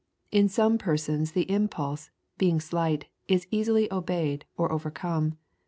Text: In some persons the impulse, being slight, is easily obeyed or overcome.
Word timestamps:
In 0.31 0.49
some 0.49 0.79
persons 0.79 1.33
the 1.33 1.43
impulse, 1.47 2.09
being 2.39 2.59
slight, 2.59 3.05
is 3.27 3.45
easily 3.51 3.87
obeyed 3.93 4.45
or 4.57 4.71
overcome. 4.71 5.37